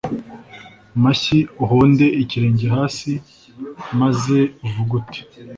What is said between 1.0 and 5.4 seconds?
mashyi uhonde ikirenge hasi maze uvuge uti